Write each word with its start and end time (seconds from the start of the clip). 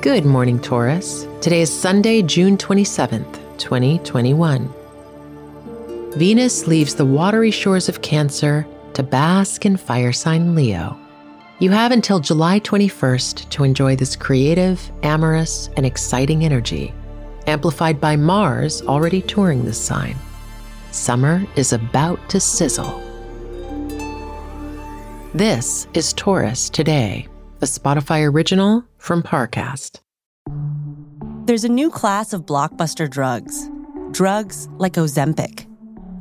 Good 0.00 0.24
morning, 0.24 0.60
Taurus. 0.60 1.26
Today 1.40 1.60
is 1.60 1.76
Sunday, 1.76 2.22
June 2.22 2.56
27th, 2.56 3.58
2021. 3.58 4.72
Venus 6.16 6.68
leaves 6.68 6.94
the 6.94 7.04
watery 7.04 7.50
shores 7.50 7.88
of 7.88 8.00
Cancer 8.00 8.64
to 8.94 9.02
bask 9.02 9.66
in 9.66 9.76
fire 9.76 10.12
sign 10.12 10.54
Leo. 10.54 10.96
You 11.58 11.72
have 11.72 11.90
until 11.90 12.20
July 12.20 12.60
21st 12.60 13.50
to 13.50 13.64
enjoy 13.64 13.96
this 13.96 14.14
creative, 14.14 14.80
amorous, 15.02 15.68
and 15.76 15.84
exciting 15.84 16.44
energy, 16.44 16.94
amplified 17.48 18.00
by 18.00 18.14
Mars 18.14 18.82
already 18.82 19.20
touring 19.20 19.64
this 19.64 19.84
sign. 19.84 20.14
Summer 20.92 21.44
is 21.56 21.72
about 21.72 22.20
to 22.28 22.38
sizzle. 22.38 23.02
This 25.34 25.88
is 25.92 26.12
Taurus 26.12 26.70
Today, 26.70 27.26
a 27.60 27.64
Spotify 27.66 28.28
original 28.30 28.84
from 28.98 29.22
Parcast. 29.22 30.00
There's 31.46 31.64
a 31.64 31.68
new 31.68 31.90
class 31.90 32.32
of 32.32 32.46
blockbuster 32.46 33.08
drugs, 33.08 33.68
drugs 34.10 34.68
like 34.78 34.94
Ozempic. 34.94 35.66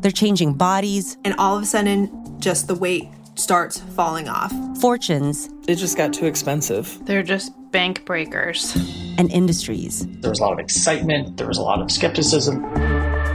They're 0.02 0.12
changing 0.12 0.54
bodies, 0.54 1.18
and 1.26 1.36
all 1.38 1.58
of 1.58 1.64
a 1.64 1.66
sudden, 1.66 2.40
just 2.40 2.68
the 2.68 2.76
weight 2.76 3.10
starts 3.36 3.80
falling 3.96 4.28
off. 4.30 4.52
fortunes, 4.80 5.50
It 5.68 5.76
just 5.76 5.98
got 5.98 6.14
too 6.14 6.26
expensive. 6.26 6.98
They're 7.06 7.24
just 7.24 7.52
bank 7.72 8.06
breakers. 8.06 8.76
and 9.20 9.32
industries. 9.32 10.06
There 10.22 10.30
was 10.30 10.40
a 10.40 10.44
lot 10.44 10.54
of 10.54 10.60
excitement, 10.60 11.38
there 11.38 11.48
was 11.48 11.58
a 11.58 11.62
lot 11.64 11.82
of 11.82 11.92
skepticism. 11.92 12.62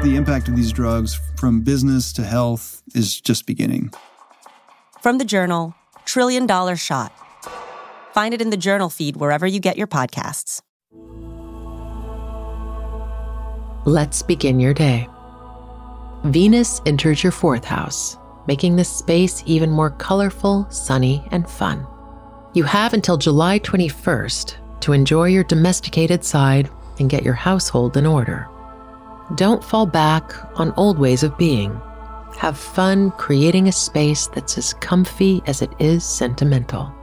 The 0.02 0.14
impact 0.16 0.48
of 0.48 0.56
these 0.56 0.72
drugs 0.72 1.20
from 1.36 1.60
business 1.62 2.12
to 2.14 2.22
health 2.24 2.82
is 2.94 3.20
just 3.20 3.46
beginning. 3.46 3.92
From 5.00 5.18
the 5.18 5.24
journal, 5.24 5.74
Trillion 6.04 6.46
Dollar 6.46 6.76
Shot. 6.76 7.12
Find 8.12 8.34
it 8.34 8.42
in 8.42 8.50
the 8.50 8.58
journal 8.58 8.90
feed 8.90 9.16
wherever 9.16 9.46
you 9.46 9.58
get 9.58 9.78
your 9.78 9.86
podcasts. 9.86 10.60
Let's 13.86 14.22
begin 14.22 14.60
your 14.60 14.74
day. 14.74 15.08
Venus 16.24 16.82
enters 16.84 17.22
your 17.22 17.32
fourth 17.32 17.64
house, 17.64 18.18
making 18.46 18.76
this 18.76 18.94
space 18.94 19.42
even 19.46 19.70
more 19.70 19.90
colorful, 19.90 20.70
sunny, 20.70 21.26
and 21.30 21.48
fun. 21.48 21.86
You 22.52 22.64
have 22.64 22.92
until 22.92 23.16
July 23.16 23.58
21st 23.60 24.80
to 24.82 24.92
enjoy 24.92 25.28
your 25.28 25.44
domesticated 25.44 26.22
side 26.22 26.68
and 26.98 27.08
get 27.08 27.24
your 27.24 27.34
household 27.34 27.96
in 27.96 28.04
order. 28.04 28.46
Don't 29.36 29.64
fall 29.64 29.86
back 29.86 30.34
on 30.60 30.74
old 30.76 30.98
ways 30.98 31.22
of 31.22 31.38
being. 31.38 31.80
Have 32.36 32.58
fun 32.58 33.10
creating 33.12 33.68
a 33.68 33.72
space 33.72 34.26
that's 34.26 34.58
as 34.58 34.74
comfy 34.74 35.42
as 35.46 35.62
it 35.62 35.70
is 35.78 36.04
sentimental. 36.04 36.94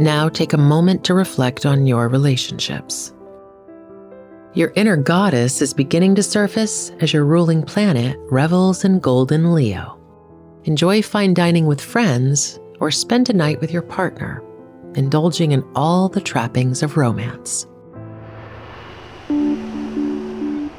Now 0.00 0.28
take 0.28 0.52
a 0.52 0.58
moment 0.58 1.04
to 1.04 1.14
reflect 1.14 1.66
on 1.66 1.86
your 1.86 2.08
relationships. 2.08 3.12
Your 4.54 4.72
inner 4.76 4.96
goddess 4.96 5.60
is 5.60 5.74
beginning 5.74 6.14
to 6.16 6.22
surface 6.22 6.90
as 7.00 7.12
your 7.12 7.24
ruling 7.24 7.62
planet 7.62 8.18
revels 8.30 8.84
in 8.84 8.98
golden 8.98 9.54
Leo. 9.54 9.98
Enjoy 10.64 11.02
fine 11.02 11.34
dining 11.34 11.66
with 11.66 11.80
friends 11.80 12.58
or 12.80 12.90
spend 12.90 13.30
a 13.30 13.32
night 13.32 13.60
with 13.60 13.72
your 13.72 13.82
partner, 13.82 14.42
indulging 14.94 15.52
in 15.52 15.62
all 15.74 16.08
the 16.08 16.20
trappings 16.20 16.82
of 16.82 16.96
romance. 16.96 17.66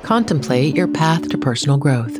Contemplate 0.03 0.75
your 0.75 0.87
path 0.87 1.29
to 1.29 1.37
personal 1.37 1.77
growth. 1.77 2.19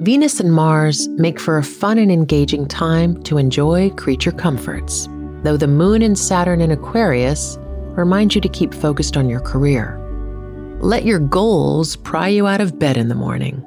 Venus 0.00 0.40
and 0.40 0.50
Mars 0.50 1.08
make 1.08 1.38
for 1.38 1.58
a 1.58 1.62
fun 1.62 1.98
and 1.98 2.10
engaging 2.10 2.66
time 2.66 3.22
to 3.24 3.36
enjoy 3.36 3.90
creature 3.90 4.32
comforts, 4.32 5.06
though 5.42 5.58
the 5.58 5.66
Moon 5.66 6.00
and 6.00 6.18
Saturn 6.18 6.62
in 6.62 6.70
Aquarius 6.70 7.58
remind 7.98 8.34
you 8.34 8.40
to 8.40 8.48
keep 8.48 8.72
focused 8.72 9.18
on 9.18 9.28
your 9.28 9.40
career. 9.40 9.98
Let 10.80 11.04
your 11.04 11.18
goals 11.18 11.96
pry 11.96 12.28
you 12.28 12.46
out 12.46 12.62
of 12.62 12.78
bed 12.78 12.96
in 12.96 13.10
the 13.10 13.14
morning. 13.14 13.62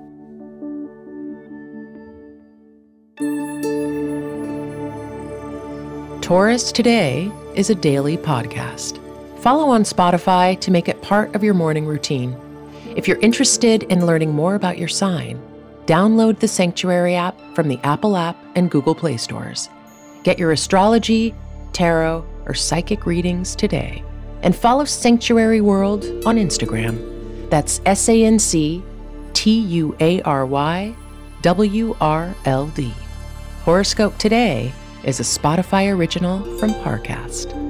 Taurus 6.24 6.72
Today 6.72 7.31
is 7.53 7.69
a 7.69 7.75
daily 7.75 8.18
podcast. 8.18 8.97
Follow 9.38 9.69
on 9.69 9.84
Spotify 9.84 10.59
to 10.62 10.72
make 10.72 10.90
it 10.90 11.03
part 11.03 11.35
of 11.35 11.44
your 11.44 11.53
morning 11.53 11.85
routine. 11.85 12.35
If 12.96 13.08
you're 13.08 13.19
interested 13.19 13.84
in 13.84 14.08
learning 14.08 14.31
more 14.31 14.56
about 14.56 14.79
your 14.79 14.88
sign, 14.88 15.40
download 15.86 16.40
the 16.40 16.48
Sanctuary 16.48 17.16
app 17.16 17.40
from 17.56 17.68
the 17.68 17.80
Apple 17.84 18.18
app 18.18 18.38
and 18.56 18.72
Google 18.72 18.96
Play 18.96 19.18
stores. 19.18 19.70
Get 20.24 20.40
your 20.40 20.52
astrology, 20.52 21.36
tarot, 21.74 22.26
or 22.46 22.54
psychic 22.54 23.06
readings 23.06 23.56
today. 23.56 24.04
And 24.42 24.56
follow 24.56 24.86
Sanctuary 24.86 25.62
World 25.62 26.06
on 26.26 26.38
Instagram. 26.38 27.50
That's 27.50 27.82
S 27.86 28.10
A 28.10 28.24
N 28.26 28.40
C 28.40 28.84
T 29.34 29.60
U 29.60 29.96
A 30.00 30.22
R 30.22 30.46
Y 30.46 30.96
W 31.42 31.96
R 32.02 32.34
L 32.46 32.68
D. 32.68 32.94
Horoscope 33.64 34.18
Today 34.18 34.74
is 35.04 35.20
a 35.20 35.24
Spotify 35.24 35.94
original 35.94 36.40
from 36.58 36.72
Parcast. 36.72 37.62